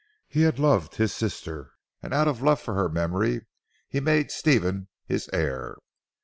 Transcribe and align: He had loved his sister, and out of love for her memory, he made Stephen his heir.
He 0.27 0.41
had 0.41 0.57
loved 0.57 0.95
his 0.95 1.13
sister, 1.13 1.73
and 2.01 2.11
out 2.11 2.27
of 2.27 2.41
love 2.41 2.59
for 2.59 2.73
her 2.73 2.89
memory, 2.89 3.45
he 3.87 3.99
made 3.99 4.31
Stephen 4.31 4.87
his 5.05 5.29
heir. 5.31 5.77